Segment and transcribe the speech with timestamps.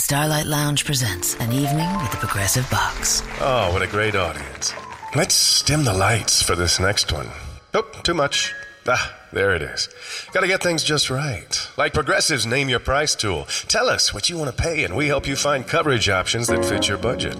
[0.00, 3.22] Starlight Lounge presents an evening with the Progressive Box.
[3.38, 4.72] Oh, what a great audience.
[5.14, 7.28] Let's dim the lights for this next one.
[7.74, 8.54] Oh, too much.
[8.88, 9.90] Ah, there it is.
[10.32, 11.68] Gotta get things just right.
[11.76, 13.44] Like Progressive's Name Your Price tool.
[13.68, 16.64] Tell us what you want to pay, and we help you find coverage options that
[16.64, 17.36] fit your budget.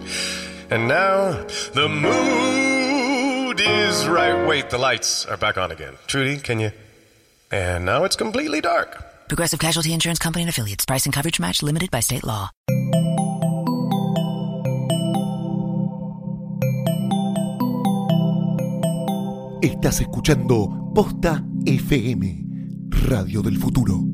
[0.68, 4.46] And now, the mood is right.
[4.46, 5.94] Wait, the lights are back on again.
[6.06, 6.72] Trudy, can you?
[7.50, 9.02] And now it's completely dark.
[9.30, 10.84] Progressive Casualty Insurance Company and affiliates.
[10.84, 12.50] Price and coverage match limited by state law.
[19.62, 22.44] Estás escuchando Posta FM,
[23.08, 24.09] Radio del Futuro.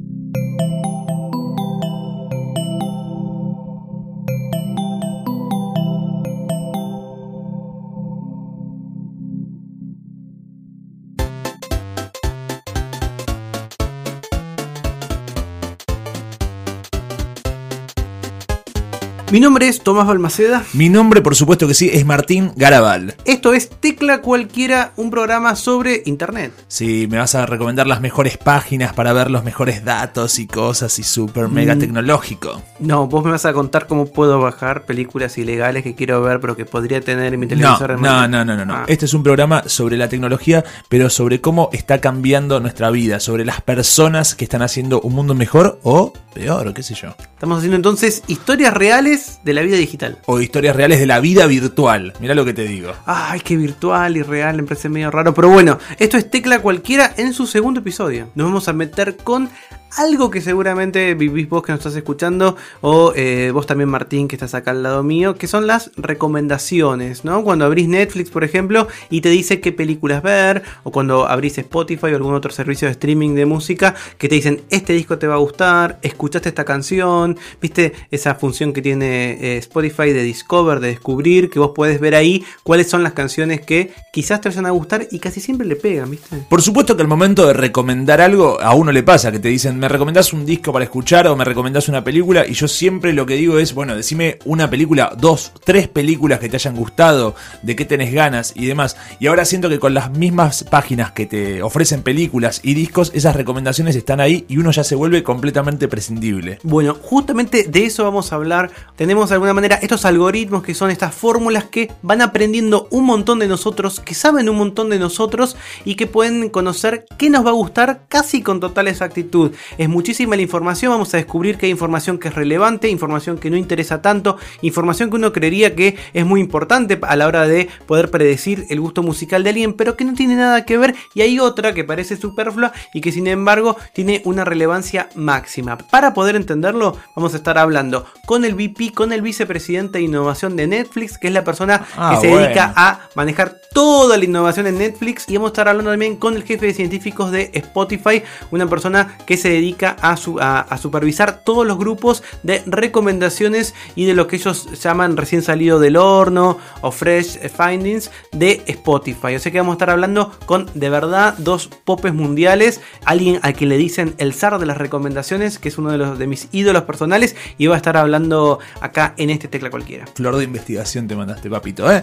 [19.36, 20.64] Mi nombre es Tomás Balmaceda.
[20.72, 23.16] Mi nombre, por supuesto que sí, es Martín Garabal.
[23.26, 26.52] Esto es Tecla Cualquiera, un programa sobre Internet.
[26.68, 30.98] Sí, me vas a recomendar las mejores páginas para ver los mejores datos y cosas
[30.98, 31.78] y súper mega Mm.
[31.80, 32.62] tecnológico.
[32.80, 36.56] No, vos me vas a contar cómo puedo bajar películas ilegales que quiero ver, pero
[36.56, 37.90] que podría tener en mi No, televisor.
[37.90, 38.74] en no, no, no, no, no.
[38.74, 38.84] Ah.
[38.86, 43.44] Este es un programa sobre la tecnología, pero sobre cómo está cambiando nuestra vida, sobre
[43.44, 47.08] las personas que están haciendo un mundo mejor o peor, o qué sé yo.
[47.34, 50.18] Estamos haciendo entonces historias reales de la vida digital.
[50.26, 52.12] O historias reales de la vida virtual.
[52.20, 52.92] Mirá lo que te digo.
[53.06, 55.34] Ay, qué virtual y real, me parece medio raro.
[55.34, 58.28] Pero bueno, esto es Tecla Cualquiera en su segundo episodio.
[58.34, 59.48] Nos vamos a meter con
[59.96, 64.36] algo que seguramente vivís vos que nos estás escuchando, o eh, vos también, Martín, que
[64.36, 67.42] estás acá al lado mío, que son las recomendaciones, ¿no?
[67.42, 72.06] Cuando abrís Netflix, por ejemplo, y te dice qué películas ver, o cuando abrís Spotify
[72.06, 75.34] o algún otro servicio de streaming de música, que te dicen, este disco te va
[75.34, 80.88] a gustar, escuchaste esta canción, viste esa función que tiene eh, Spotify de Discover, de
[80.88, 84.70] descubrir, que vos podés ver ahí cuáles son las canciones que quizás te vayan a
[84.70, 86.36] gustar y casi siempre le pegan, viste.
[86.48, 89.78] Por supuesto que al momento de recomendar algo, a uno le pasa que te dicen,
[89.78, 93.26] me recomendás un disco para escuchar o me recomendás una película, y yo siempre lo
[93.26, 97.76] que digo es, bueno, decime una película, dos, tres películas que te hayan gustado, de
[97.76, 98.96] qué tenés ganas y demás.
[99.20, 103.36] Y ahora siento que con las mismas páginas que te ofrecen películas y discos, esas
[103.36, 106.58] recomendaciones están ahí y uno ya se vuelve completamente prescindible.
[106.62, 108.70] Bueno, justamente de eso vamos a hablar.
[108.96, 113.38] Tenemos de alguna manera estos algoritmos que son estas fórmulas que van aprendiendo un montón
[113.38, 117.50] de nosotros, que saben un montón de nosotros y que pueden conocer qué nos va
[117.50, 119.52] a gustar casi con total exactitud.
[119.76, 123.50] Es muchísima la información, vamos a descubrir que hay información que es relevante, información que
[123.50, 127.68] no interesa tanto, información que uno creería que es muy importante a la hora de
[127.86, 131.20] poder predecir el gusto musical de alguien, pero que no tiene nada que ver y
[131.20, 135.76] hay otra que parece superflua y que sin embargo tiene una relevancia máxima.
[135.76, 140.56] Para poder entenderlo, vamos a estar hablando con el VP, con el vicepresidente de innovación
[140.56, 142.44] de Netflix, que es la persona Ah, que se bueno.
[142.46, 146.34] dedica a manejar toda la innovación en Netflix y vamos a estar hablando también con
[146.34, 150.78] el jefe de científicos de Spotify, una persona que se dedica a, su- a- a
[150.78, 155.96] supervisar todos los grupos de recomendaciones y de lo que ellos llaman recién salido del
[155.96, 159.34] horno o fresh findings de Spotify.
[159.36, 163.54] O sea que vamos a estar hablando con de verdad dos popes mundiales, alguien al
[163.54, 166.48] que le dicen el zar de las recomendaciones, que es uno de, los, de mis
[166.52, 170.06] ídolos personales y va a estar hablando acá en este tecla cualquiera.
[170.14, 172.02] Flor de investigación te mandaste, papito, ¿eh?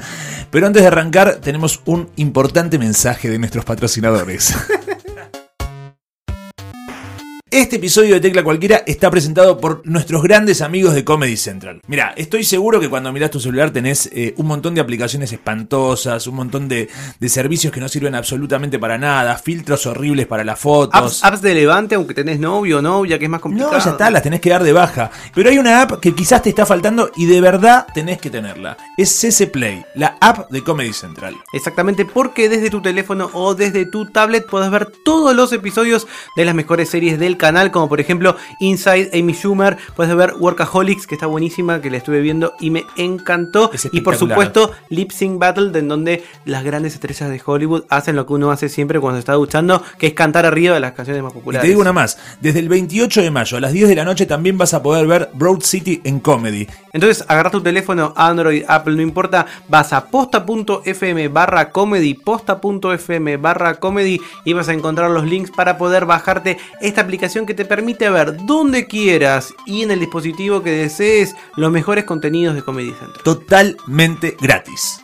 [0.50, 4.56] Pero antes de arrancar, tenemos un importante mensaje de nuestros patrocinadores.
[7.54, 11.82] Este episodio de Tecla Cualquiera está presentado por nuestros grandes amigos de Comedy Central.
[11.86, 16.26] Mira, estoy seguro que cuando miras tu celular tenés eh, un montón de aplicaciones espantosas,
[16.26, 20.60] un montón de, de servicios que no sirven absolutamente para nada, filtros horribles para las
[20.60, 20.96] fotos.
[20.96, 23.74] Apps, apps de levante, aunque tenés novio o novia, que es más complicado.
[23.74, 25.12] No, ya está, las tenés que dar de baja.
[25.36, 28.78] Pero hay una app que quizás te está faltando y de verdad tenés que tenerla.
[28.98, 31.36] Es CC Play, la app de Comedy Central.
[31.54, 36.46] Exactamente, porque desde tu teléfono o desde tu tablet podés ver todos los episodios de
[36.46, 41.16] las mejores series del canal, como por ejemplo Inside Amy Schumer, puedes ver Workaholics, que
[41.16, 43.70] está buenísima, que la estuve viendo y me encantó.
[43.92, 48.26] Y por supuesto Lip Sync Battle, en donde las grandes estrellas de Hollywood hacen lo
[48.26, 51.22] que uno hace siempre cuando se está duchando, que es cantar arriba de las canciones
[51.22, 51.64] más Y populares.
[51.64, 54.26] te digo una más, desde el 28 de mayo a las 10 de la noche
[54.26, 56.66] también vas a poder ver Broad City en Comedy.
[56.94, 63.76] Entonces agarra tu teléfono, Android, Apple, no importa, vas a posta.fm barra comedy, posta.fm barra
[63.82, 68.10] comedy y vas a encontrar los links para poder bajarte esta aplicación que te permite
[68.10, 73.24] ver donde quieras y en el dispositivo que desees los mejores contenidos de Comedy Central.
[73.24, 75.03] Totalmente gratis.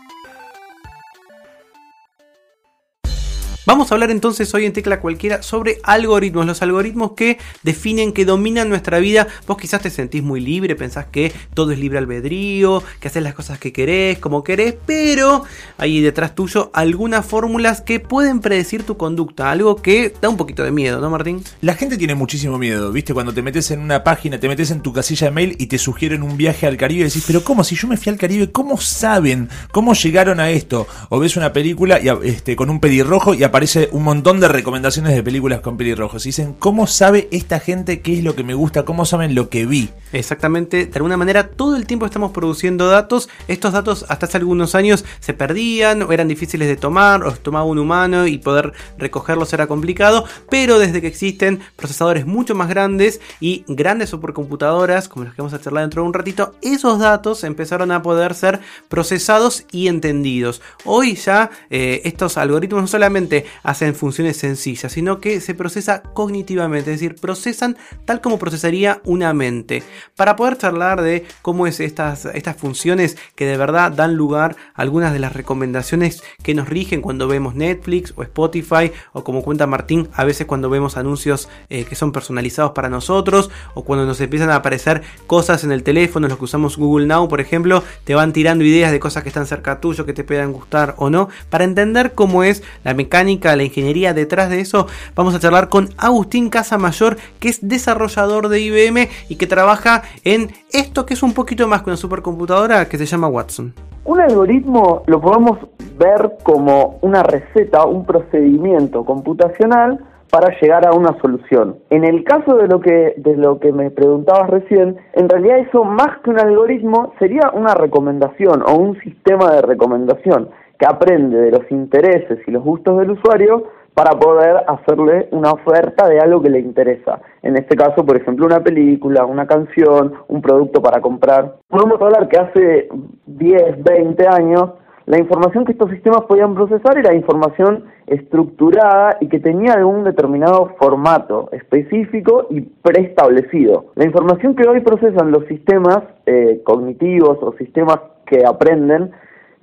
[3.69, 8.25] Vamos a hablar entonces hoy en Tecla Cualquiera sobre algoritmos, los algoritmos que definen, que
[8.25, 9.27] dominan nuestra vida.
[9.45, 13.35] Vos quizás te sentís muy libre, pensás que todo es libre albedrío, que haces las
[13.35, 15.43] cosas que querés, como querés, pero
[15.77, 20.63] hay detrás tuyo algunas fórmulas que pueden predecir tu conducta, algo que da un poquito
[20.63, 21.43] de miedo, ¿no, Martín?
[21.61, 23.13] La gente tiene muchísimo miedo, ¿viste?
[23.13, 25.77] Cuando te metes en una página, te metes en tu casilla de mail y te
[25.77, 27.63] sugieren un viaje al Caribe y decís, pero ¿cómo?
[27.63, 29.47] Si yo me fui al Caribe, ¿cómo saben?
[29.71, 30.87] ¿Cómo llegaron a esto?
[31.09, 34.47] O ves una película y, este, con un pedirrojo y aparece aparece un montón de
[34.47, 36.23] recomendaciones de películas con pelirrojos.
[36.23, 38.85] Dicen, ¿cómo sabe esta gente qué es lo que me gusta?
[38.85, 39.89] ¿Cómo saben lo que vi?
[40.13, 43.27] Exactamente, de alguna manera todo el tiempo estamos produciendo datos.
[43.49, 47.65] Estos datos hasta hace algunos años se perdían o eran difíciles de tomar, o tomaba
[47.65, 50.23] un humano y poder recogerlos era complicado.
[50.49, 55.53] Pero desde que existen procesadores mucho más grandes y grandes supercomputadoras, como los que vamos
[55.53, 60.61] a charlar dentro de un ratito, esos datos empezaron a poder ser procesados y entendidos.
[60.85, 66.91] Hoy ya eh, estos algoritmos no solamente hacen funciones sencillas, sino que se procesa cognitivamente,
[66.91, 69.83] es decir, procesan tal como procesaría una mente.
[70.15, 74.81] Para poder charlar de cómo es estas, estas funciones que de verdad dan lugar a
[74.81, 79.67] algunas de las recomendaciones que nos rigen cuando vemos Netflix o Spotify, o como cuenta
[79.67, 84.21] Martín, a veces cuando vemos anuncios eh, que son personalizados para nosotros, o cuando nos
[84.21, 88.15] empiezan a aparecer cosas en el teléfono, los que usamos Google Now, por ejemplo, te
[88.15, 91.29] van tirando ideas de cosas que están cerca tuyo, que te puedan gustar o no,
[91.49, 95.89] para entender cómo es la mecánica la ingeniería detrás de eso, vamos a charlar con
[95.97, 101.33] Agustín Casamayor, que es desarrollador de IBM y que trabaja en esto que es un
[101.33, 103.73] poquito más que una supercomputadora que se llama Watson.
[104.05, 105.59] Un algoritmo lo podemos
[105.97, 109.99] ver como una receta, un procedimiento computacional
[110.31, 111.77] para llegar a una solución.
[111.89, 115.83] En el caso de lo que de lo que me preguntabas recién, en realidad eso
[115.83, 120.49] más que un algoritmo sería una recomendación o un sistema de recomendación
[120.79, 126.07] que aprende de los intereses y los gustos del usuario para poder hacerle una oferta
[126.07, 127.19] de algo que le interesa.
[127.41, 131.57] En este caso, por ejemplo, una película, una canción, un producto para comprar.
[131.67, 132.89] Podemos hablar que hace
[133.25, 134.69] 10, 20 años
[135.05, 140.75] la información que estos sistemas podían procesar era información estructurada y que tenía algún determinado
[140.79, 143.87] formato específico y preestablecido.
[143.95, 147.97] La información que hoy procesan los sistemas eh, cognitivos o sistemas
[148.27, 149.11] que aprenden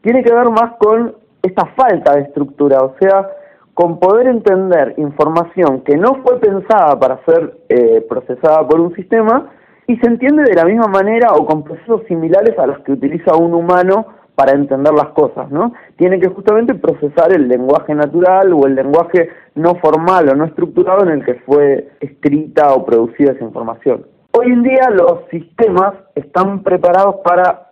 [0.07, 3.29] tiene que ver más con esta falta de estructura, o sea,
[3.75, 9.51] con poder entender información que no fue pensada para ser eh, procesada por un sistema
[9.89, 13.35] y se entiende de la misma manera o con procesos similares a los que utiliza
[13.35, 14.07] un humano
[14.37, 15.73] para entender las cosas, ¿no?
[15.97, 21.03] Tiene que justamente procesar el lenguaje natural o el lenguaje no formal o no estructurado
[21.03, 24.07] en el que fue escrita o producida esa información.
[24.39, 27.66] Hoy en día los sistemas están preparados para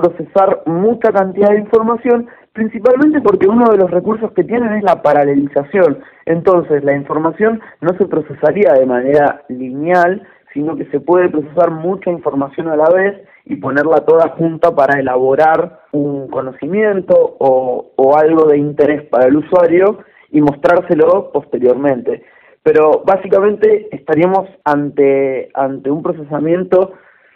[0.00, 5.02] procesar mucha cantidad de información, principalmente porque uno de los recursos que tienen es la
[5.02, 5.98] paralelización.
[6.26, 12.10] Entonces, la información no se procesaría de manera lineal, sino que se puede procesar mucha
[12.10, 18.58] información a la vez y ponerla toda junta para elaborar un conocimiento o, algo de
[18.58, 19.98] interés para el usuario
[20.30, 22.22] y mostrárselo posteriormente.
[22.62, 26.94] Pero básicamente estaríamos ante, ante un procesamiento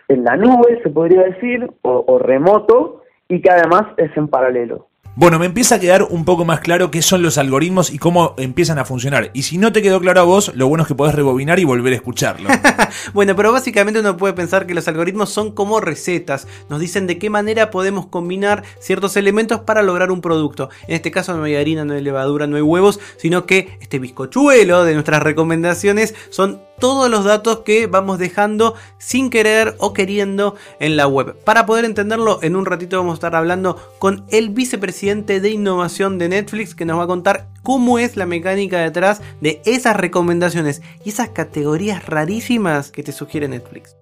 [0.08, 4.88] en la nube, se podría decir, o, remoto, y que además es en paralelo.
[5.16, 8.34] Bueno, me empieza a quedar un poco más claro qué son los algoritmos y cómo
[8.36, 9.30] empiezan a funcionar.
[9.32, 11.64] Y si no te quedó claro a vos, lo bueno es que podés rebobinar y
[11.64, 12.48] volver a escucharlo.
[13.14, 16.48] bueno, pero básicamente uno puede pensar que los algoritmos son como recetas.
[16.68, 20.68] Nos dicen de qué manera podemos combinar ciertos elementos para lograr un producto.
[20.88, 24.00] En este caso no hay harina, no hay levadura, no hay huevos, sino que este
[24.00, 30.54] bizcochuelo de nuestras recomendaciones son todos los datos que vamos dejando sin querer o queriendo
[30.81, 31.37] en la web.
[31.45, 36.19] Para poder entenderlo, en un ratito vamos a estar hablando con el vicepresidente de innovación
[36.19, 40.83] de Netflix que nos va a contar cómo es la mecánica detrás de esas recomendaciones
[41.04, 43.97] y esas categorías rarísimas que te sugiere Netflix.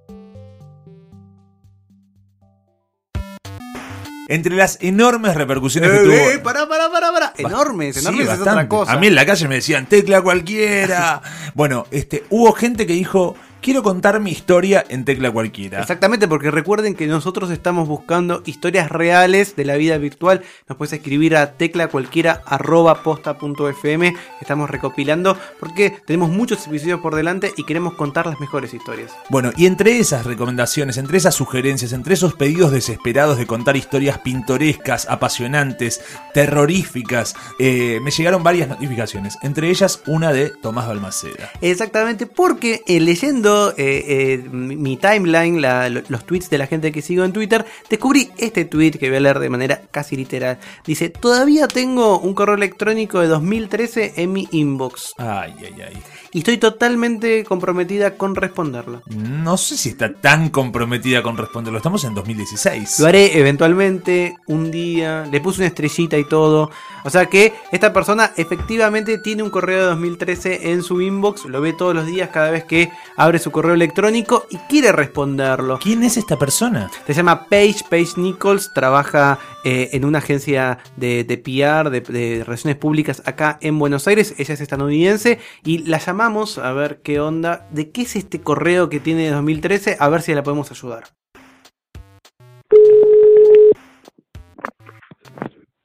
[4.29, 6.15] Entre las enormes repercusiones que eh, tuvo.
[6.15, 7.33] Eh, pará, pará, pará, pará.
[7.37, 8.93] Enormes, enormes es otra cosa.
[8.93, 11.23] A mí en la calle me decían tecla cualquiera.
[11.55, 15.81] bueno, este, hubo gente que dijo, quiero contar mi historia en tecla cualquiera.
[15.81, 20.43] Exactamente, porque recuerden que nosotros estamos buscando historias reales de la vida virtual.
[20.69, 24.15] Nos puedes escribir a teclacualquiera.posta.fm.
[24.41, 29.13] Estamos recopilando porque tenemos muchos episodios por delante y queremos contar las mejores historias.
[29.31, 34.19] Bueno, y entre esas recomendaciones, entre esas sugerencias, entre esos pedidos desesperados de contar historias
[34.19, 36.01] pintorescas, apasionantes,
[36.35, 39.39] terroríficas, eh, me llegaron varias notificaciones.
[39.43, 41.53] Entre ellas una de Tomás Balmaceda.
[41.61, 45.61] Exactamente, porque eh, leyendo eh, eh, mi timeline,
[46.09, 49.21] los tweets de la gente que sigo en Twitter, descubrí este tweet que voy a
[49.21, 50.59] leer de manera casi literal.
[50.85, 56.03] Dice, todavía tengo un correo electrónico de 2013 en mi inbox Ay, ay, ay.
[56.33, 59.03] Y estoy totalmente comprometida con responderlo.
[59.07, 61.77] No sé si está tan comprometida con responderlo.
[61.77, 63.01] Estamos en 2016.
[63.01, 66.71] Lo haré eventualmente, un día, le puse una estrellita y todo.
[67.05, 71.61] O sea que esta persona efectivamente tiene un correo de 2013 en su inbox, lo
[71.61, 75.79] ve todos los días cada vez que abre su correo electrónico y quiere responderlo.
[75.83, 76.91] ¿Quién es esta persona?
[77.07, 82.45] Se llama Paige, Paige Nichols, trabaja eh, en una agencia de, de PR, de, de
[82.45, 84.35] relaciones públicas acá en Buenos Aires.
[84.39, 88.89] Ella es estadounidense y la llamamos a ver qué onda, de qué es este correo
[88.89, 91.03] que tiene de 2013, a ver si la podemos ayudar.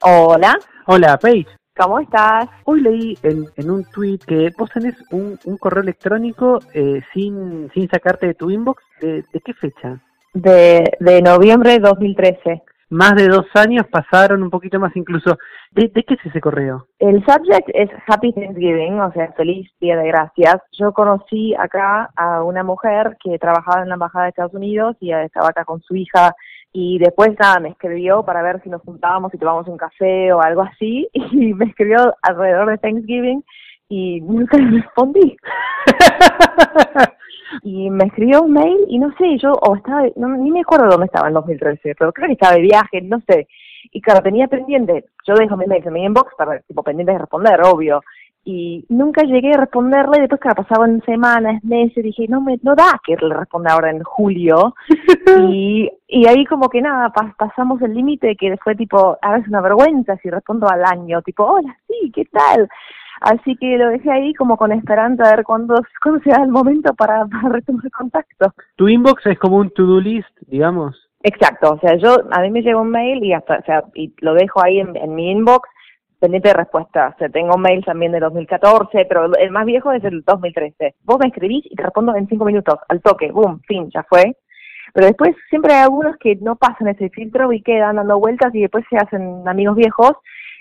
[0.00, 1.48] Hola, Hola, Paige.
[1.76, 2.48] ¿cómo estás?
[2.64, 7.68] Hoy leí en, en un tweet que vos tenés un, un correo electrónico eh, sin,
[7.74, 8.80] sin sacarte de tu inbox.
[9.00, 10.00] ¿De, de qué fecha?
[10.34, 12.62] De, de noviembre de 2013.
[12.90, 15.36] Más de dos años pasaron, un poquito más incluso.
[15.72, 16.86] ¿De, qué es ese correo?
[16.98, 20.56] El subject es Happy Thanksgiving, o sea, feliz Día de Gracias.
[20.72, 25.12] Yo conocí acá a una mujer que trabajaba en la Embajada de Estados Unidos y
[25.12, 26.34] estaba acá con su hija
[26.72, 30.40] y después nada, me escribió para ver si nos juntábamos y tomábamos un café o
[30.40, 33.44] algo así y me escribió alrededor de Thanksgiving
[33.88, 35.36] y nunca le respondí.
[37.62, 40.88] y me escribió un mail y no sé, yo o estaba, no, ni me acuerdo
[40.88, 43.48] dónde estaba en 2013, pero creo que estaba de viaje, no sé.
[43.90, 47.18] Y claro, tenía pendiente, yo dejo mi mail en mi inbox para, tipo, pendiente de
[47.18, 48.02] responder, obvio.
[48.44, 52.98] Y nunca llegué a responderle, después que pasaban semanas, meses, dije, no me no da
[53.04, 54.74] que le responda ahora en julio.
[55.50, 59.48] y, y ahí como que nada, pas- pasamos el límite que fue tipo, ahora es
[59.48, 62.68] una vergüenza si respondo al año, tipo, hola, sí, ¿qué tal?
[63.20, 66.94] Así que lo dejé ahí como con esperanza a ver cuándo, cuándo sea el momento
[66.94, 68.52] para, para retomar contacto.
[68.76, 70.96] Tu inbox es como un to-do list, digamos.
[71.22, 74.14] Exacto, o sea, yo, a mí me llega un mail y hasta, o sea, y
[74.20, 75.68] lo dejo ahí en, en mi inbox
[76.18, 77.12] pendiente de respuesta.
[77.14, 80.94] O sea, tengo mail también de 2014, pero el más viejo es el 2013.
[81.04, 84.36] Vos me escribís y te respondo en cinco minutos, al toque, boom, fin, ya fue.
[84.94, 88.62] Pero después siempre hay algunos que no pasan ese filtro y quedan dando vueltas y
[88.62, 90.12] después se hacen amigos viejos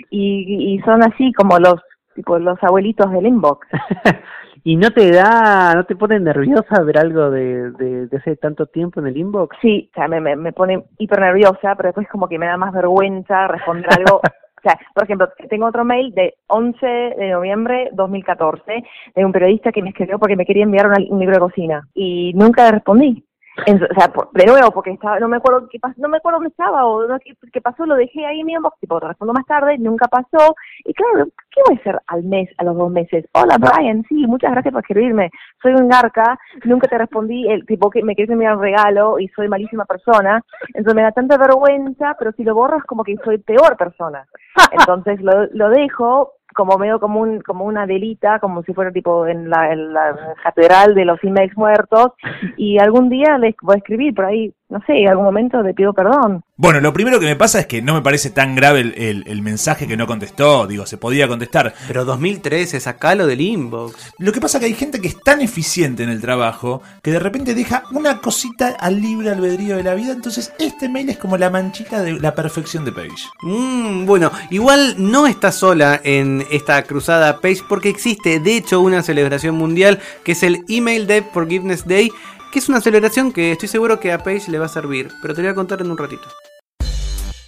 [0.09, 1.81] y, y son así como los
[2.17, 3.67] tipo los abuelitos del inbox.
[4.63, 8.65] ¿Y no te da, no te pone nerviosa ver algo de, de, de hace tanto
[8.65, 9.55] tiempo en el inbox?
[9.61, 12.73] Sí, o sea, me, me, pone hiper nerviosa, pero después como que me da más
[12.73, 14.19] vergüenza responder algo.
[14.57, 18.83] O sea, por ejemplo, tengo otro mail de 11 de noviembre 2014
[19.15, 22.33] de un periodista que me escribió porque me quería enviar un libro de cocina y
[22.33, 23.23] nunca le respondí.
[23.65, 26.37] O sea, por- de nuevo, porque estaba, no me acuerdo qué pasó, no me acuerdo
[26.37, 29.07] dónde estaba o no, qué, qué pasó, lo dejé ahí en mi inbox, tipo, te
[29.07, 30.55] respondo más tarde, nunca pasó.
[30.85, 33.25] Y claro, ¿qué voy a hacer al mes, a los dos meses?
[33.33, 35.31] Hola Brian, sí, muchas gracias por escribirme.
[35.61, 39.27] Soy un garca, nunca te respondí, el tipo que me quieres enviar un regalo y
[39.29, 40.41] soy malísima persona.
[40.69, 44.25] Entonces me da tanta vergüenza, pero si lo borro es como que soy peor persona.
[44.71, 49.27] Entonces lo, lo dejo como medio como un como una delita, como si fuera tipo
[49.27, 52.13] en la, en la catedral de los emails muertos.
[52.57, 55.73] Y algún día les voy a escribir por ahí, no sé, en algún momento le
[55.73, 56.43] pido perdón.
[56.59, 59.23] Bueno, lo primero que me pasa es que no me parece tan grave el, el-
[59.27, 60.65] el mensaje que no contestó.
[60.65, 61.73] Digo, se podía contestar.
[61.87, 64.13] Pero 2013, sacalo del inbox.
[64.17, 67.11] Lo que pasa es que hay gente que es tan eficiente en el trabajo que
[67.11, 70.13] de repente deja una cosita al libre albedrío de la vida.
[70.13, 73.27] Entonces, este mail es como la manchita de la perfección de Page.
[73.43, 79.03] Mm, bueno, igual no está sola en esta cruzada Page porque existe de hecho una
[79.03, 82.11] celebración mundial que es el Email Dev Forgiveness Day,
[82.57, 85.41] es una celebración que estoy seguro que a Page le va a servir, pero te
[85.41, 86.27] voy a contar en un ratito.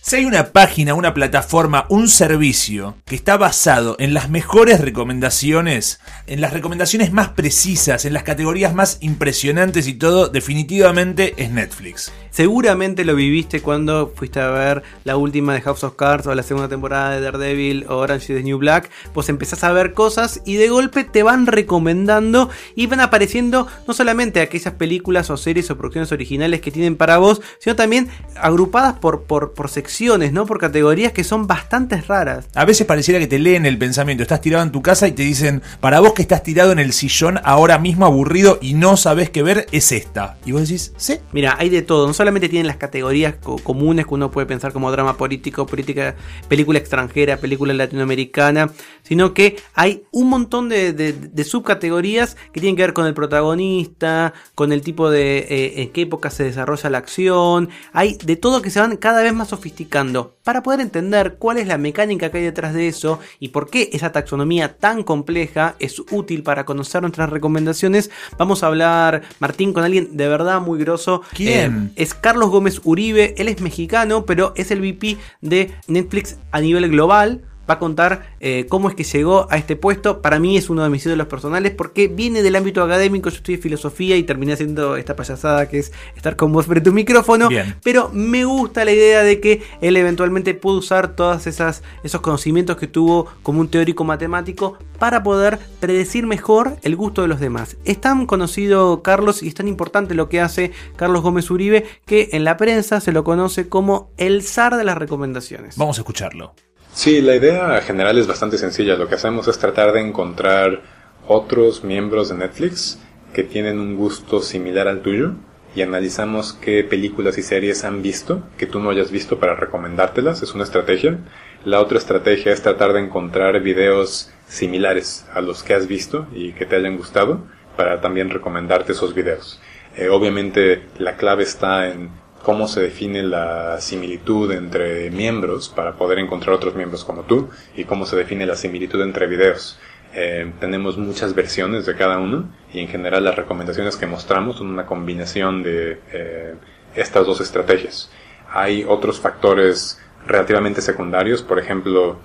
[0.09, 5.99] Si hay una página, una plataforma, un servicio que está basado en las mejores recomendaciones,
[6.25, 12.11] en las recomendaciones más precisas, en las categorías más impresionantes y todo, definitivamente es Netflix.
[12.31, 16.41] Seguramente lo viviste cuando fuiste a ver la última de House of Cards o la
[16.41, 18.89] segunda temporada de Daredevil o Orange is the New Black.
[19.13, 23.93] Vos empezás a ver cosas y de golpe te van recomendando y van apareciendo no
[23.93, 28.93] solamente aquellas películas o series o producciones originales que tienen para vos, sino también agrupadas
[28.97, 30.45] por, por, por secciones, ¿no?
[30.45, 32.47] Por categorías que son bastante raras.
[32.55, 34.23] A veces pareciera que te leen el pensamiento.
[34.23, 36.93] Estás tirado en tu casa y te dicen, para vos que estás tirado en el
[36.93, 40.37] sillón ahora mismo aburrido y no sabés qué ver, es esta.
[40.45, 41.17] Y vos decís, sí.
[41.33, 42.07] Mira, hay de todo.
[42.07, 46.15] No solamente tienen las categorías co- comunes que uno puede pensar como drama político, política,
[46.47, 48.69] película extranjera, película latinoamericana,
[49.03, 53.13] sino que hay un montón de, de- de subcategorías que tienen que ver con el
[53.13, 57.69] protagonista, con el tipo de eh, en qué época se desarrolla la acción.
[57.91, 60.35] Hay de todo que se van cada vez más sofisticando explicando.
[60.43, 63.89] Para poder entender cuál es la mecánica que hay detrás de eso y por qué
[63.93, 69.83] esa taxonomía tan compleja es útil para conocer nuestras recomendaciones, vamos a hablar, Martín, con
[69.83, 71.21] alguien de verdad muy grosso.
[71.33, 71.91] ¿Quién?
[71.95, 76.61] Eh, es Carlos Gómez Uribe, él es mexicano, pero es el VP de Netflix a
[76.61, 80.21] nivel global va a contar eh, cómo es que llegó a este puesto.
[80.21, 83.29] Para mí es uno de mis ídolos personales porque viene del ámbito académico.
[83.29, 86.91] Yo estudié filosofía y terminé haciendo esta payasada que es estar con vos frente a
[86.91, 87.49] un micrófono.
[87.49, 87.75] Bien.
[87.83, 92.87] Pero me gusta la idea de que él eventualmente pudo usar todos esos conocimientos que
[92.87, 97.77] tuvo como un teórico matemático para poder predecir mejor el gusto de los demás.
[97.85, 102.29] Es tan conocido Carlos y es tan importante lo que hace Carlos Gómez Uribe que
[102.33, 105.77] en la prensa se lo conoce como el zar de las recomendaciones.
[105.77, 106.53] Vamos a escucharlo.
[106.99, 108.97] Sí, la idea general es bastante sencilla.
[108.97, 110.81] Lo que hacemos es tratar de encontrar
[111.29, 112.99] otros miembros de Netflix
[113.33, 115.31] que tienen un gusto similar al tuyo
[115.73, 120.43] y analizamos qué películas y series han visto que tú no hayas visto para recomendártelas.
[120.43, 121.19] Es una estrategia.
[121.63, 126.51] La otra estrategia es tratar de encontrar videos similares a los que has visto y
[126.51, 127.45] que te hayan gustado
[127.77, 129.61] para también recomendarte esos videos.
[129.95, 132.09] Eh, obviamente la clave está en
[132.49, 137.83] cómo se define la similitud entre miembros para poder encontrar otros miembros como tú y
[137.83, 139.77] cómo se define la similitud entre videos.
[140.15, 144.71] Eh, tenemos muchas versiones de cada uno y en general las recomendaciones que mostramos son
[144.71, 146.55] una combinación de eh,
[146.95, 148.09] estas dos estrategias.
[148.51, 152.17] Hay otros factores relativamente secundarios, por ejemplo,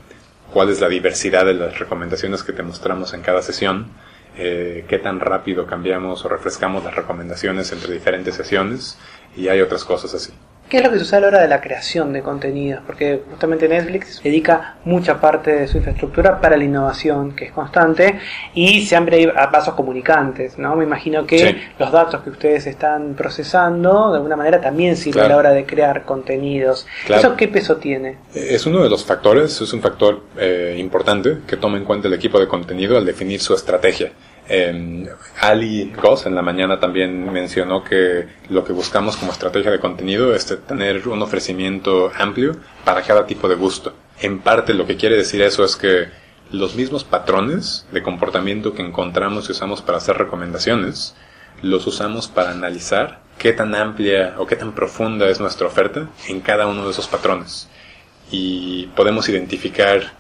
[0.55, 3.89] cuál es la diversidad de las recomendaciones que te mostramos en cada sesión,
[4.37, 8.99] eh, qué tan rápido cambiamos o refrescamos las recomendaciones entre diferentes sesiones,
[9.37, 10.33] y hay otras cosas así.
[10.69, 12.83] ¿Qué es lo que sucede a la hora de la creación de contenidos?
[12.87, 18.19] Porque justamente Netflix dedica mucha parte de su infraestructura para la innovación, que es constante,
[18.55, 20.75] y siempre hay vasos comunicantes, ¿no?
[20.75, 21.57] Me imagino que Sí.
[21.79, 25.27] los datos que ustedes están procesando, de alguna manera también sirven Claro.
[25.27, 26.87] a la hora de crear contenidos.
[27.07, 27.21] Claro.
[27.21, 28.17] ¿Eso qué peso tiene?
[28.35, 32.15] Es uno de los factores, es un factor eh, importante que toma en cuenta el
[32.15, 34.13] equipo de contenido al definir su estrategia.
[34.49, 35.07] Eh,
[35.41, 40.35] Ali Goss en la mañana también mencionó que lo que buscamos como estrategia de contenido
[40.35, 43.95] es tener un ofrecimiento amplio para cada tipo de gusto.
[44.21, 46.09] En parte lo que quiere decir eso es que
[46.51, 51.17] los mismos patrones de comportamiento que encontramos y usamos para hacer recomendaciones,
[51.63, 56.41] los usamos para analizar qué tan amplia o qué tan profunda es nuestra oferta en
[56.41, 57.69] cada uno de esos patrones
[58.31, 60.13] y podemos identificar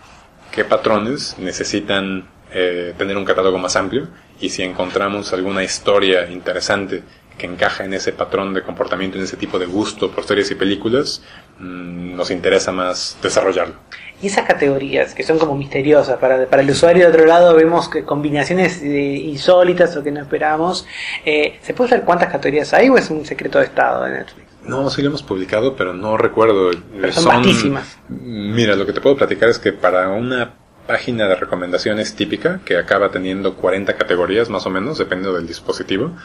[0.53, 4.07] qué patrones necesitan eh, tener un catálogo más amplio
[4.41, 7.03] y si encontramos alguna historia interesante
[7.37, 10.55] que encaja en ese patrón de comportamiento, en ese tipo de gusto por series y
[10.55, 11.23] películas,
[11.59, 13.75] mm, nos interesa más desarrollarlo.
[14.23, 17.89] Y esas categorías que son como misteriosas, para, para el usuario de otro lado vemos
[17.89, 20.87] que combinaciones eh, insólitas o que no esperamos.
[21.25, 24.47] Eh, ¿Se puede saber cuántas categorías hay o es un secreto de Estado de Netflix?
[24.65, 26.71] No, sí lo hemos publicado, pero no recuerdo.
[26.99, 27.99] Pero son vastísimas.
[28.09, 30.55] Mira, lo que te puedo platicar es que para una
[30.87, 36.17] página de recomendaciones típica, que acaba teniendo 40 categorías más o menos, dependiendo del dispositivo,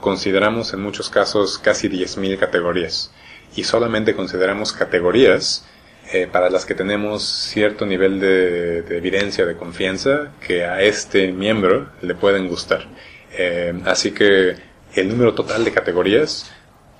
[0.00, 3.12] consideramos en muchos casos casi 10.000 categorías.
[3.56, 5.64] Y solamente consideramos categorías
[6.12, 11.32] eh, para las que tenemos cierto nivel de, de evidencia, de confianza, que a este
[11.32, 12.86] miembro le pueden gustar.
[13.36, 14.56] Eh, así que
[14.94, 16.52] el número total de categorías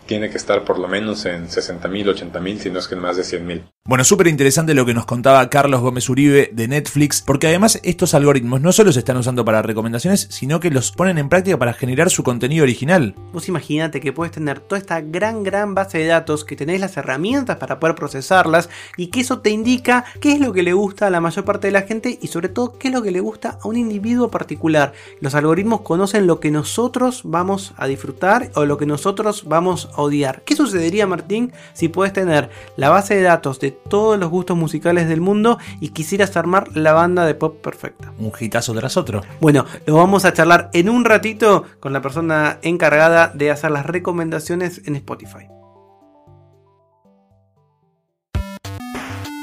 [0.07, 3.17] tiene que estar por lo menos en 60.000, 80.000, si no es que en más
[3.17, 3.63] de 100.000.
[3.87, 8.15] Bueno, súper interesante lo que nos contaba Carlos Gómez Uribe de Netflix, porque además estos
[8.15, 11.75] algoritmos no solo se están usando para recomendaciones, sino que los ponen en práctica para
[11.75, 13.15] generar su contenido original.
[13.35, 16.97] Vos imagínate que puedes tener toda esta gran, gran base de datos, que tenés las
[16.97, 21.07] herramientas para poder procesarlas y que eso te indica qué es lo que le gusta
[21.07, 23.21] a la mayor parte de la gente y sobre todo qué es lo que le
[23.21, 24.95] gusta a un individuo particular.
[25.21, 29.94] Los algoritmos conocen lo que nosotros vamos a disfrutar o lo que nosotros vamos a
[29.97, 30.43] odiar.
[30.43, 35.09] ¿Qué sucedería, Martín, si puedes tener la base de datos de todos los gustos musicales
[35.09, 38.13] del mundo y quisieras armar la banda de pop perfecta?
[38.19, 39.23] Un hitazo tras otro.
[39.41, 43.87] Bueno, lo vamos a charlar en un ratito con la persona encargada de hacer las
[43.87, 45.54] recomendaciones en Spotify.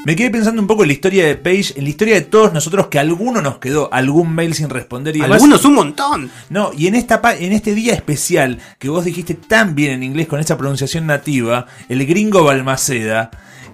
[0.04, 2.52] Me quedé pensando un poco en la historia de Page, en la historia de todos
[2.52, 5.20] nosotros que alguno nos quedó algún mail sin responder y.
[5.22, 6.30] Algunos un montón.
[6.50, 10.02] No, y en esta pa- en este día especial que vos dijiste tan bien en
[10.02, 13.30] inglés con esa pronunciación nativa, el gringo Balmaceda,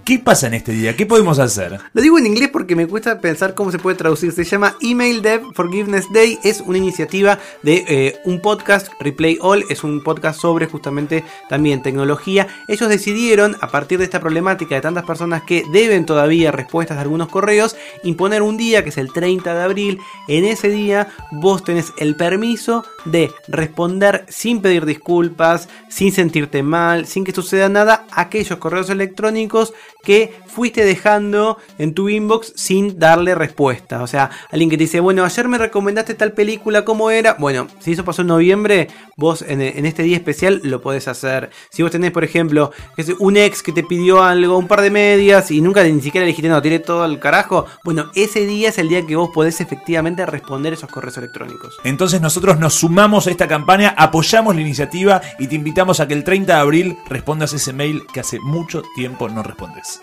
[0.08, 0.96] ¿qué pasa en este día?
[0.96, 1.78] ¿Qué podemos hacer?
[1.92, 4.32] Lo digo en inglés porque me cuesta pensar cómo se puede traducir.
[4.32, 6.38] Se llama Email Dev Forgiveness Day.
[6.42, 9.66] Es una iniciativa de eh, un podcast, Replay All.
[9.68, 12.48] Es un podcast sobre justamente también tecnología.
[12.68, 17.02] Ellos decidieron, a partir de esta problemática de tantas personas que deben todavía respuestas a
[17.02, 20.00] algunos correos, imponer un día que es el 30 de abril.
[20.26, 27.04] En ese día vos tenés el permiso de responder sin pedir disculpas, sin sentirte mal,
[27.04, 33.34] sin que suceda nada, aquellos correos electrónicos que fuiste dejando en tu inbox sin darle
[33.34, 34.02] respuesta.
[34.02, 37.34] O sea, alguien que te dice, bueno, ayer me recomendaste tal película, ¿cómo era?
[37.38, 41.50] Bueno, si eso pasó en noviembre, vos en, este día especial lo podés hacer.
[41.70, 42.72] Si vos tenés, por ejemplo,
[43.18, 46.28] un ex que te pidió algo, un par de medias y nunca ni siquiera le
[46.28, 49.60] dijiste, no, tiene todo el carajo, bueno, ese día es el día que vos podés
[49.60, 51.76] efectivamente responder esos correos electrónicos.
[51.84, 56.14] Entonces nosotros nos sumamos a esta campaña, apoyamos la iniciativa y te invitamos a que
[56.14, 59.97] el 30 de abril respondas ese mail que hace mucho tiempo no respondes.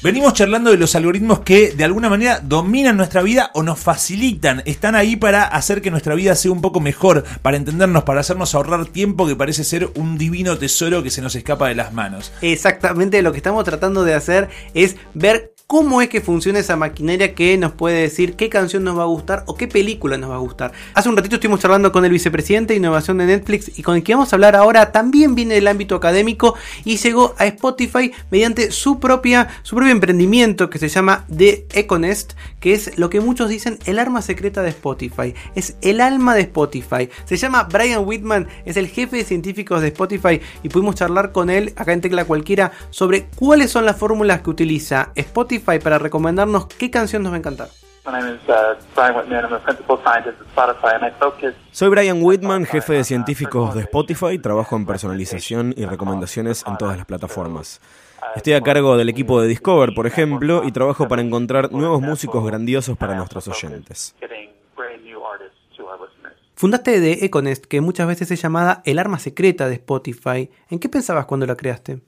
[0.00, 4.62] Venimos charlando de los algoritmos que de alguna manera dominan nuestra vida o nos facilitan,
[4.64, 8.54] están ahí para hacer que nuestra vida sea un poco mejor, para entendernos, para hacernos
[8.54, 12.30] ahorrar tiempo que parece ser un divino tesoro que se nos escapa de las manos.
[12.42, 17.34] Exactamente lo que estamos tratando de hacer es ver cómo es que funciona esa maquinaria
[17.34, 20.36] que nos puede decir qué canción nos va a gustar o qué película nos va
[20.36, 20.72] a gustar.
[20.94, 24.02] Hace un ratito estuvimos charlando con el vicepresidente de innovación de Netflix y con el
[24.02, 26.54] que vamos a hablar ahora también viene del ámbito académico
[26.86, 32.32] y llegó a Spotify mediante su propia su propio emprendimiento que se llama The Econest,
[32.60, 35.34] que es lo que muchos dicen el arma secreta de Spotify.
[35.54, 37.10] Es el alma de Spotify.
[37.26, 41.50] Se llama Brian Whitman, es el jefe de científicos de Spotify y pudimos charlar con
[41.50, 46.66] él acá en Tecla Cualquiera sobre cuáles son las fórmulas que utiliza Spotify para recomendarnos
[46.66, 47.68] qué canción nos va a encantar.
[51.70, 56.96] Soy Brian Whitman, jefe de científicos de Spotify, trabajo en personalización y recomendaciones en todas
[56.96, 57.80] las plataformas.
[58.34, 62.44] Estoy a cargo del equipo de Discover, por ejemplo, y trabajo para encontrar nuevos músicos
[62.44, 64.14] grandiosos para nuestros oyentes.
[66.54, 70.50] Fundaste de Econest, que muchas veces es llamada el arma secreta de Spotify.
[70.70, 72.00] ¿En qué pensabas cuando la creaste?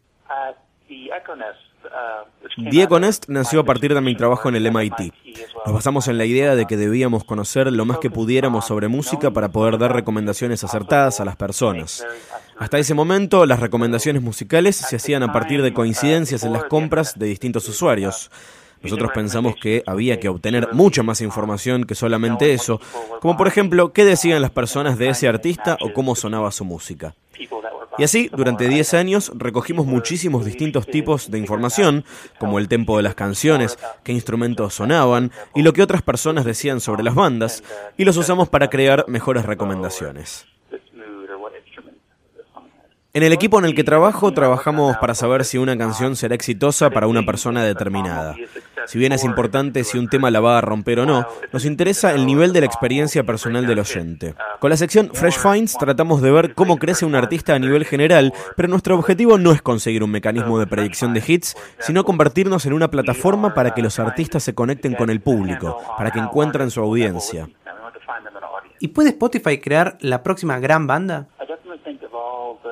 [2.57, 5.13] Diego Nest nació a partir de mi trabajo en el MIT.
[5.65, 9.31] Nos basamos en la idea de que debíamos conocer lo más que pudiéramos sobre música
[9.31, 12.05] para poder dar recomendaciones acertadas a las personas.
[12.59, 17.19] Hasta ese momento, las recomendaciones musicales se hacían a partir de coincidencias en las compras
[17.19, 18.31] de distintos usuarios.
[18.83, 22.81] Nosotros pensamos que había que obtener mucha más información que solamente eso,
[23.21, 27.15] como por ejemplo qué decían las personas de ese artista o cómo sonaba su música.
[27.99, 32.05] Y así, durante 10 años, recogimos muchísimos distintos tipos de información,
[32.39, 36.81] como el tempo de las canciones, qué instrumentos sonaban y lo que otras personas decían
[36.81, 37.63] sobre las bandas,
[37.99, 40.47] y los usamos para crear mejores recomendaciones.
[43.13, 46.91] En el equipo en el que trabajo trabajamos para saber si una canción será exitosa
[46.91, 48.37] para una persona determinada.
[48.87, 52.13] Si bien es importante si un tema la va a romper o no, nos interesa
[52.13, 54.35] el nivel de la experiencia personal del oyente.
[54.59, 58.33] Con la sección Fresh Finds tratamos de ver cómo crece un artista a nivel general,
[58.57, 62.73] pero nuestro objetivo no es conseguir un mecanismo de predicción de hits, sino convertirnos en
[62.73, 66.81] una plataforma para que los artistas se conecten con el público, para que encuentren su
[66.81, 67.49] audiencia.
[68.79, 71.29] ¿Y puede Spotify crear la próxima gran banda?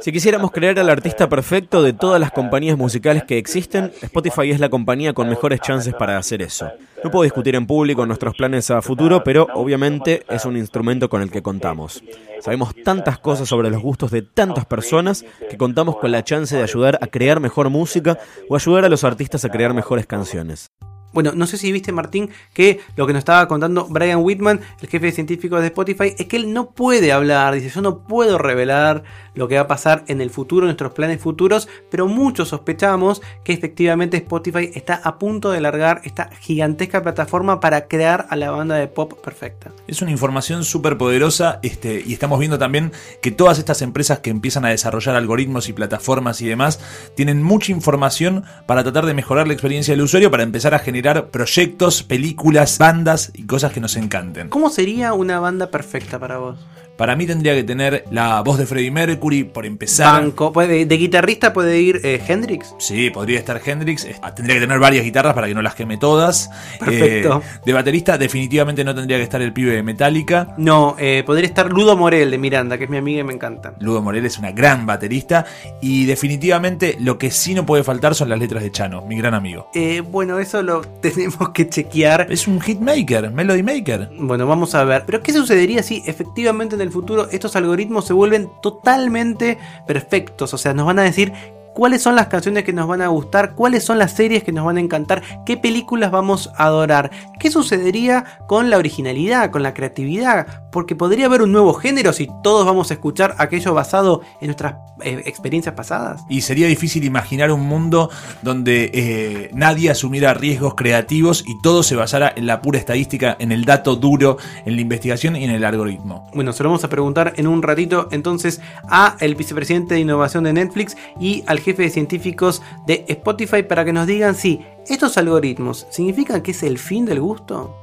[0.00, 4.60] Si quisiéramos crear al artista perfecto de todas las compañías musicales que existen, Spotify es
[4.60, 6.70] la compañía con mejores chances para hacer eso.
[7.02, 11.22] No puedo discutir en público nuestros planes a futuro, pero obviamente es un instrumento con
[11.22, 12.02] el que contamos.
[12.40, 16.62] Sabemos tantas cosas sobre los gustos de tantas personas que contamos con la chance de
[16.62, 20.70] ayudar a crear mejor música o ayudar a los artistas a crear mejores canciones.
[21.18, 24.88] Bueno, no sé si viste, Martín, que lo que nos estaba contando Brian Whitman, el
[24.88, 29.02] jefe de de Spotify, es que él no puede hablar, dice, yo no puedo revelar
[29.34, 33.52] lo que va a pasar en el futuro, nuestros planes futuros, pero muchos sospechamos que
[33.52, 38.76] efectivamente Spotify está a punto de largar esta gigantesca plataforma para crear a la banda
[38.76, 39.72] de pop perfecta.
[39.88, 44.30] Es una información súper poderosa este, y estamos viendo también que todas estas empresas que
[44.30, 46.78] empiezan a desarrollar algoritmos y plataformas y demás
[47.16, 51.07] tienen mucha información para tratar de mejorar la experiencia del usuario, para empezar a generar
[51.30, 54.48] proyectos, películas, bandas y cosas que nos encanten.
[54.48, 56.58] ¿Cómo sería una banda perfecta para vos?
[56.98, 60.20] Para mí tendría que tener la voz de Freddie Mercury, por empezar.
[60.20, 60.50] Banco.
[60.50, 62.74] ¿De, guitarrista puede ir eh, Hendrix?
[62.78, 64.04] Sí, podría estar Hendrix.
[64.20, 66.50] Ah, tendría que tener varias guitarras para que no las queme todas.
[66.80, 67.40] Perfecto.
[67.44, 70.56] Eh, de baterista, definitivamente no tendría que estar el pibe de Metallica.
[70.58, 73.74] No, eh, podría estar Ludo Morel de Miranda, que es mi amiga y me encanta.
[73.78, 75.46] Ludo Morel es una gran baterista.
[75.80, 79.34] Y definitivamente lo que sí no puede faltar son las letras de Chano, mi gran
[79.34, 79.70] amigo.
[80.10, 82.26] bueno, eso lo tenemos que chequear.
[82.28, 84.10] Es un hitmaker, melody maker.
[84.18, 85.04] Bueno, vamos a ver.
[85.06, 90.54] Pero ¿qué sucedería si efectivamente en el futuro estos algoritmos se vuelven totalmente perfectos.
[90.54, 91.32] O sea, nos van a decir
[91.78, 94.64] cuáles son las canciones que nos van a gustar, cuáles son las series que nos
[94.64, 99.74] van a encantar, qué películas vamos a adorar, qué sucedería con la originalidad, con la
[99.74, 104.48] creatividad, porque podría haber un nuevo género si todos vamos a escuchar aquello basado en
[104.48, 106.22] nuestras eh, experiencias pasadas.
[106.28, 108.10] Y sería difícil imaginar un mundo
[108.42, 113.52] donde eh, nadie asumiera riesgos creativos y todo se basara en la pura estadística, en
[113.52, 114.36] el dato duro,
[114.66, 116.26] en la investigación y en el algoritmo.
[116.34, 120.42] Bueno, se lo vamos a preguntar en un ratito entonces a el vicepresidente de innovación
[120.42, 125.18] de Netflix y al jefe de científicos de Spotify para que nos digan si estos
[125.18, 127.76] algoritmos significan que es el fin del gusto.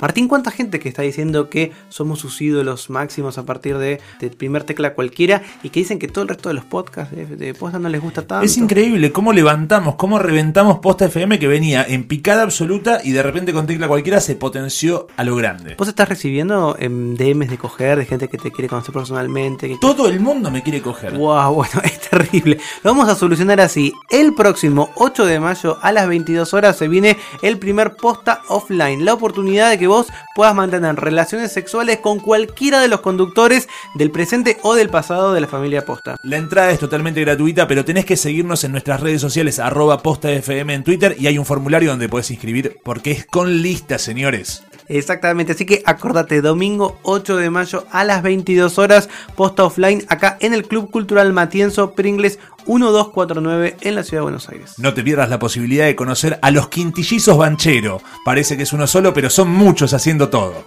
[0.00, 4.30] Martín, ¿cuánta gente que está diciendo que somos sus ídolos máximos a partir de, de
[4.30, 7.52] primer tecla cualquiera y que dicen que todo el resto de los podcasts de, de
[7.54, 8.44] Posta no les gusta tanto?
[8.44, 13.22] Es increíble cómo levantamos, cómo reventamos Posta FM que venía en picada absoluta y de
[13.24, 15.74] repente con tecla cualquiera se potenció a lo grande.
[15.76, 19.68] ¿Vos estás recibiendo em, DMs de coger, de gente que te quiere conocer personalmente?
[19.68, 19.78] Que...
[19.78, 21.18] Todo el mundo me quiere coger.
[21.18, 22.58] Wow, bueno, es terrible.
[22.84, 23.92] Lo vamos a solucionar así.
[24.10, 29.04] El próximo 8 de mayo a las 22 horas se viene el primer Posta Offline.
[29.04, 34.10] La oportunidad de que vos puedas mantener relaciones sexuales con cualquiera de los conductores del
[34.10, 36.16] presente o del pasado de la familia Posta.
[36.22, 40.70] La entrada es totalmente gratuita, pero tenés que seguirnos en nuestras redes sociales, arroba postafm
[40.70, 44.62] en Twitter, y hay un formulario donde puedes inscribir, porque es con lista, señores.
[44.88, 50.38] Exactamente, así que acordate, domingo 8 de mayo a las 22 horas, posta offline, acá
[50.40, 52.38] en el Club Cultural Matienzo Pringles
[52.68, 54.74] 1249 en la ciudad de Buenos Aires.
[54.78, 58.00] No te pierdas la posibilidad de conocer a los quintillizos Banchero.
[58.24, 60.64] Parece que es uno solo, pero son muchos haciendo todo.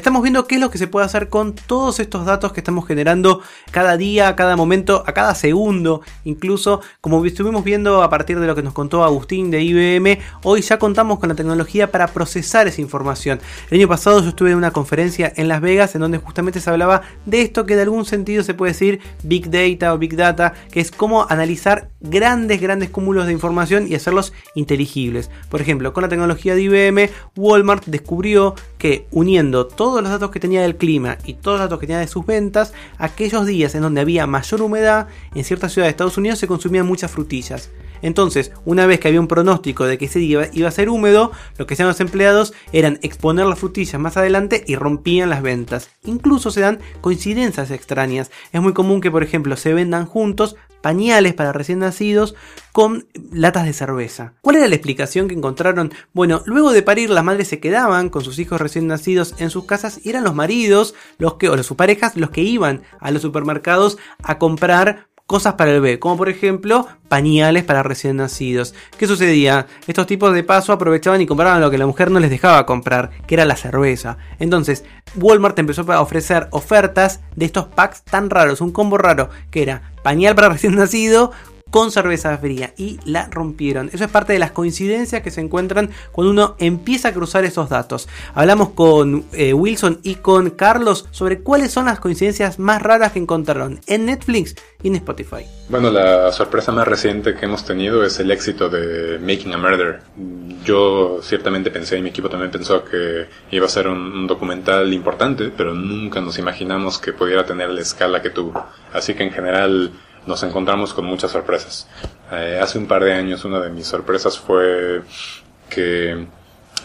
[0.00, 2.86] Estamos viendo qué es lo que se puede hacer con todos estos datos que estamos
[2.86, 6.00] generando cada día, a cada momento, a cada segundo.
[6.24, 10.62] Incluso, como estuvimos viendo a partir de lo que nos contó Agustín de IBM, hoy
[10.62, 13.40] ya contamos con la tecnología para procesar esa información.
[13.68, 16.70] El año pasado yo estuve en una conferencia en Las Vegas en donde justamente se
[16.70, 20.54] hablaba de esto que de algún sentido se puede decir Big Data o Big Data,
[20.72, 25.30] que es cómo analizar grandes, grandes cúmulos de información y hacerlos inteligibles.
[25.50, 30.40] Por ejemplo, con la tecnología de IBM, Walmart descubrió que uniendo todos los datos que
[30.40, 33.82] tenía del clima y todos los datos que tenía de sus ventas, aquellos días en
[33.82, 37.70] donde había mayor humedad, en ciertas ciudades de Estados Unidos se consumían muchas frutillas.
[38.02, 41.30] Entonces, una vez que había un pronóstico de que ese día iba a ser húmedo,
[41.58, 45.90] lo que hacían los empleados eran exponer las frutillas más adelante y rompían las ventas.
[46.04, 48.30] Incluso se dan coincidencias extrañas.
[48.52, 52.34] Es muy común que, por ejemplo, se vendan juntos pañales para recién nacidos
[52.72, 54.34] con latas de cerveza.
[54.40, 55.92] ¿Cuál era la explicación que encontraron?
[56.12, 59.64] Bueno, luego de parir las madres se quedaban con sus hijos recién nacidos en sus
[59.64, 63.22] casas y eran los maridos, los que, o sus parejas, los que iban a los
[63.22, 68.74] supermercados a comprar cosas para el bebé, como por ejemplo pañales para recién nacidos.
[68.98, 69.68] ¿Qué sucedía?
[69.86, 73.10] Estos tipos de paso aprovechaban y compraban lo que la mujer no les dejaba comprar,
[73.28, 74.18] que era la cerveza.
[74.40, 79.62] Entonces, Walmart empezó a ofrecer ofertas de estos packs tan raros, un combo raro, que
[79.62, 81.30] era pañal para recién nacido
[81.70, 83.90] con cerveza fría y la rompieron.
[83.92, 87.68] Eso es parte de las coincidencias que se encuentran cuando uno empieza a cruzar esos
[87.68, 88.08] datos.
[88.34, 93.18] Hablamos con eh, Wilson y con Carlos sobre cuáles son las coincidencias más raras que
[93.18, 95.44] encontraron en Netflix y en Spotify.
[95.68, 100.00] Bueno, la sorpresa más reciente que hemos tenido es el éxito de Making a Murder.
[100.64, 104.92] Yo ciertamente pensé y mi equipo también pensó que iba a ser un, un documental
[104.92, 108.64] importante, pero nunca nos imaginamos que pudiera tener la escala que tuvo.
[108.92, 109.92] Así que en general
[110.30, 111.86] nos encontramos con muchas sorpresas.
[112.32, 115.02] Eh, hace un par de años una de mis sorpresas fue
[115.68, 116.26] que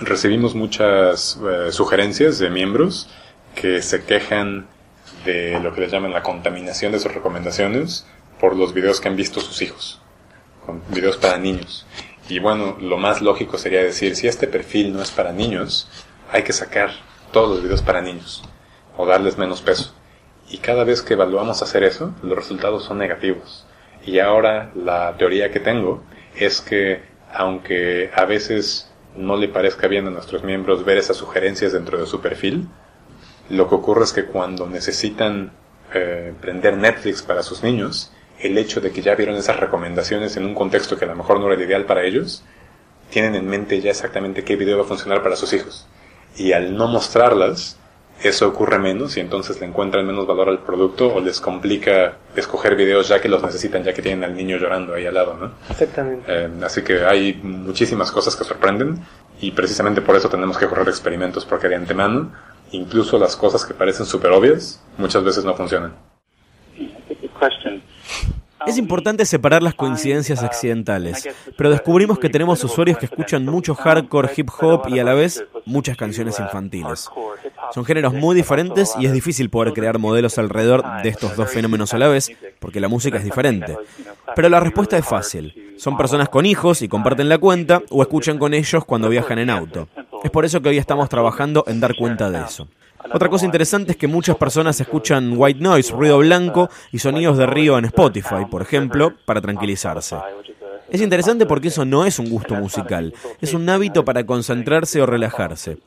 [0.02, 3.08] recibimos muchas eh, sugerencias de miembros
[3.54, 4.68] que se quejan
[5.24, 8.06] de lo que les llaman la contaminación de sus recomendaciones
[8.40, 10.02] por los videos que han visto sus hijos,
[10.90, 11.86] videos para niños.
[12.28, 15.88] Y bueno, lo más lógico sería decir, si este perfil no es para niños,
[16.32, 16.90] hay que sacar
[17.32, 18.44] todos los videos para niños
[18.98, 19.94] o darles menos peso.
[20.56, 23.66] Y cada vez que evaluamos hacer eso, los resultados son negativos.
[24.06, 26.02] Y ahora la teoría que tengo
[26.34, 27.02] es que
[27.34, 32.06] aunque a veces no le parezca bien a nuestros miembros ver esas sugerencias dentro de
[32.06, 32.70] su perfil,
[33.50, 35.52] lo que ocurre es que cuando necesitan
[35.94, 40.46] eh, prender Netflix para sus niños, el hecho de que ya vieron esas recomendaciones en
[40.46, 42.46] un contexto que a lo mejor no era el ideal para ellos,
[43.10, 45.86] tienen en mente ya exactamente qué video va a funcionar para sus hijos.
[46.38, 47.78] Y al no mostrarlas,
[48.24, 52.76] eso ocurre menos y entonces le encuentran menos valor al producto o les complica escoger
[52.76, 55.52] videos ya que los necesitan, ya que tienen al niño llorando ahí al lado, ¿no?
[55.70, 56.24] Exactamente.
[56.28, 59.00] Eh, así que hay muchísimas cosas que sorprenden
[59.42, 62.32] y precisamente por eso tenemos que correr experimentos porque de antemano,
[62.72, 65.94] incluso las cosas que parecen súper obvias, muchas veces no funcionan.
[68.68, 74.30] Es importante separar las coincidencias accidentales, pero descubrimos que tenemos usuarios que escuchan mucho hardcore,
[74.36, 77.10] hip hop y a la vez muchas canciones infantiles.
[77.74, 81.94] Son géneros muy diferentes y es difícil poder crear modelos alrededor de estos dos fenómenos
[81.94, 83.78] a la vez, porque la música es diferente.
[84.36, 85.76] Pero la respuesta es fácil.
[85.78, 89.50] Son personas con hijos y comparten la cuenta o escuchan con ellos cuando viajan en
[89.50, 89.88] auto.
[90.24, 92.68] Es por eso que hoy estamos trabajando en dar cuenta de eso.
[93.14, 97.46] Otra cosa interesante es que muchas personas escuchan white noise, ruido blanco y sonidos de
[97.46, 100.18] río en Spotify, por ejemplo, para tranquilizarse.
[100.90, 105.06] Es interesante porque eso no es un gusto musical, es un hábito para concentrarse o
[105.06, 105.78] relajarse.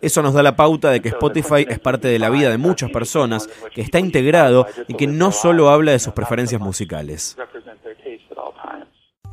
[0.00, 2.90] Eso nos da la pauta de que Spotify es parte de la vida de muchas
[2.90, 7.36] personas, que está integrado y que no solo habla de sus preferencias musicales.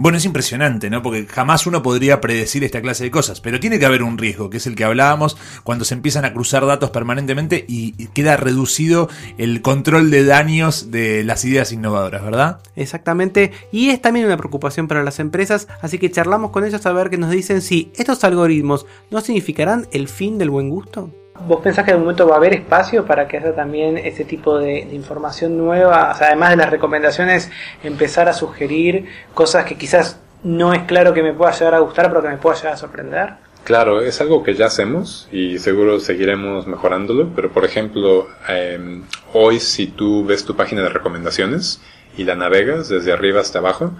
[0.04, 1.04] Bueno, es impresionante, ¿no?
[1.04, 4.50] Porque jamás uno podría predecir esta clase de cosas, pero tiene que haber un riesgo,
[4.50, 9.10] que es el que hablábamos cuando se empiezan a cruzar datos permanentemente y queda reducido
[9.38, 12.62] el control de daños de las ideas innovadoras, ¿verdad?
[12.76, 16.94] Exactamente, y es también una preocupación para las empresas, así que charlamos con ellos a
[16.94, 21.12] ver qué nos dicen si estos algoritmos no significarán el fin del buen gusto.
[21.48, 24.26] ¿Vos pensás que en un momento va a haber espacio para que haya también ese
[24.26, 26.12] tipo de, información nueva?
[26.12, 27.50] Además de las recomendaciones,
[27.84, 32.10] empezar a sugerir cosas que quizás no es claro que me pueda llegar a gustar,
[32.10, 33.30] pero que me pueda llegar a sorprender.
[33.64, 39.60] Claro, es algo que ya hacemos y seguro seguiremos mejorándolo, pero por ejemplo, em, hoy
[39.60, 41.80] si tú ves tu página de recomendaciones
[42.18, 43.92] y la navegas desde arriba hasta abajo,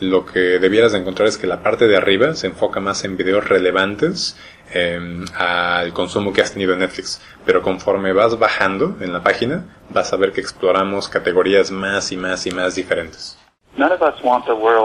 [0.00, 3.48] lo que debieras encontrar es que la parte de arriba se enfoca más en videos
[3.48, 4.36] relevantes
[4.72, 7.20] Em, al consumo que has tenido en Netflix.
[7.44, 12.16] Pero conforme vas bajando en la página, vas a ver que exploramos categorías más y
[12.16, 13.38] más y más diferentes.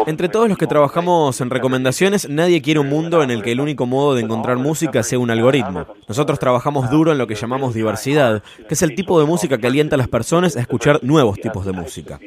[0.05, 3.61] Entre todos los que trabajamos en recomendaciones, nadie quiere un mundo en el que el
[3.61, 5.85] único modo de encontrar música sea un algoritmo.
[6.09, 9.67] Nosotros trabajamos duro en lo que llamamos diversidad, que es el tipo de música que
[9.67, 12.19] alienta a las personas a escuchar nuevos tipos de música.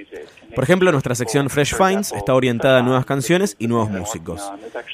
[0.54, 4.42] Por ejemplo, nuestra sección Fresh Finds está orientada a nuevas canciones y nuevos músicos.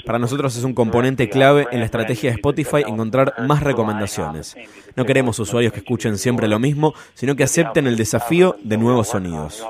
[0.06, 4.56] Para nosotros es un componente clave en la estrategia de Spotify encontrar más recomendaciones.
[4.96, 9.08] No queremos usuarios que escuchen siempre lo mismo, sino que acepten el desafío de nuevos
[9.08, 9.64] sonidos.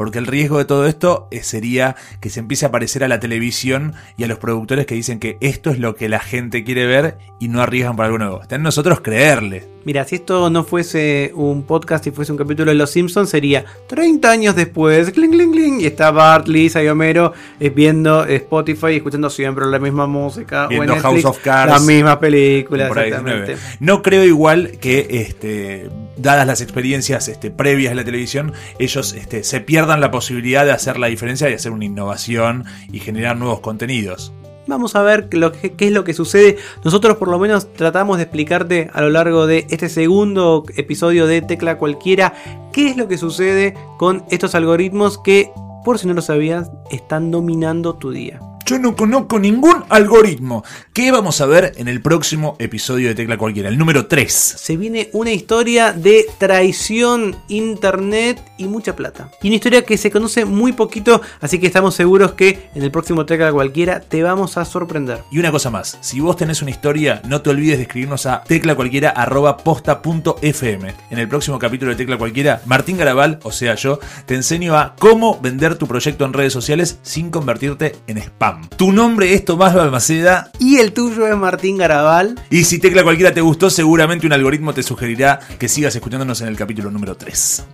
[0.00, 3.20] Porque el riesgo de todo esto eh, sería que se empiece a aparecer a la
[3.20, 6.86] televisión y a los productores que dicen que esto es lo que la gente quiere
[6.86, 8.40] ver y no arriesgan por algo nuevo.
[8.40, 9.68] Está nosotros creerle.
[9.84, 13.64] Mira, si esto no fuese un podcast y fuese un capítulo de Los Simpsons, sería
[13.88, 18.88] 30 años después, cling, cling, cling, y está Bart, Lisa y Homero eh, viendo Spotify
[18.92, 20.66] y escuchando siempre la misma música.
[20.66, 21.72] Viendo House of Cards.
[21.72, 23.56] La misma película, exactamente.
[23.80, 25.88] No creo igual que, este,
[26.18, 30.72] dadas las experiencias este, previas de la televisión, ellos este, se pierdan la posibilidad de
[30.72, 34.32] hacer la diferencia y hacer una innovación y generar nuevos contenidos.
[34.66, 36.58] Vamos a ver qué es lo que sucede.
[36.84, 41.42] Nosotros por lo menos tratamos de explicarte a lo largo de este segundo episodio de
[41.42, 42.34] Tecla Cualquiera
[42.72, 45.50] qué es lo que sucede con estos algoritmos que,
[45.84, 48.40] por si no lo sabías, están dominando tu día.
[48.70, 50.62] Yo no conozco ningún algoritmo.
[50.92, 53.68] ¿Qué vamos a ver en el próximo episodio de Tecla Cualquiera?
[53.68, 54.32] El número 3.
[54.32, 59.32] Se viene una historia de traición, internet y mucha plata.
[59.42, 62.92] Y una historia que se conoce muy poquito, así que estamos seguros que en el
[62.92, 65.24] próximo Tecla Cualquiera te vamos a sorprender.
[65.32, 68.44] Y una cosa más, si vos tenés una historia, no te olvides de escribirnos a
[68.44, 70.94] teclacualquiera.posta.fm.
[71.10, 74.94] En el próximo capítulo de Tecla Cualquiera, Martín Garabal, o sea yo, te enseño a
[74.96, 78.59] cómo vender tu proyecto en redes sociales sin convertirte en spam.
[78.76, 80.50] Tu nombre es Tomás Balmaceda.
[80.58, 82.40] Y el tuyo es Martín Garabal.
[82.50, 86.48] Y si tecla cualquiera te gustó, seguramente un algoritmo te sugerirá que sigas escuchándonos en
[86.48, 87.64] el capítulo número 3.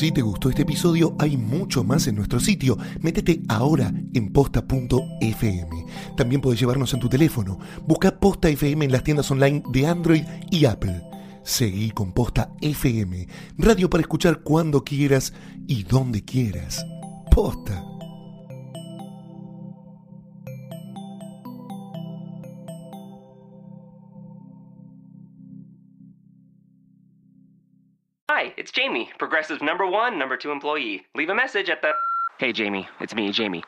[0.00, 2.78] Si te gustó este episodio, hay mucho más en nuestro sitio.
[3.02, 5.84] Métete ahora en posta.fm.
[6.16, 7.58] También puedes llevarnos en tu teléfono.
[7.86, 11.02] Busca Posta FM en las tiendas online de Android y Apple.
[11.42, 13.26] Seguí con Posta FM,
[13.58, 15.32] radio para escuchar cuando quieras
[15.66, 16.84] y donde quieras.
[17.30, 17.82] Posta.
[28.28, 31.02] Hi, it's Jamie, Progressive's number one, number two employee.
[31.14, 31.92] Leave a message at the.
[32.38, 33.62] Hey, Jamie, it's me, Jamie.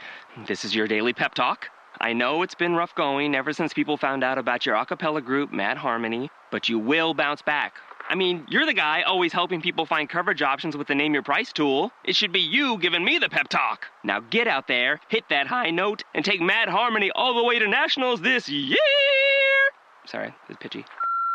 [0.47, 1.69] This is your daily pep talk.
[2.03, 5.21] I know it's been rough going ever since people found out about your a cappella
[5.21, 7.75] group, Mad Harmony, but you will bounce back.
[8.09, 11.23] I mean, you're the guy always helping people find coverage options with the Name Your
[11.23, 11.93] Price tool.
[12.05, 13.87] It should be you giving me the pep talk.
[14.03, 17.61] Now get out there, hit that high note, and take Mad Harmony all the way
[17.61, 18.77] to nationals this year.
[20.05, 20.85] Sorry, it's pitchy.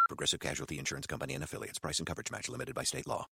[0.09, 1.79] Progressive Casualty Insurance Company and affiliates.
[1.79, 3.25] Price and coverage match limited by state law.